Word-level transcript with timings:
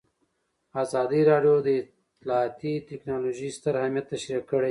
ازادي 0.83 1.21
راډیو 1.31 1.55
د 1.67 1.69
اطلاعاتی 2.11 2.73
تکنالوژي 2.89 3.49
ستر 3.57 3.73
اهميت 3.83 4.05
تشریح 4.11 4.41
کړی. 4.49 4.59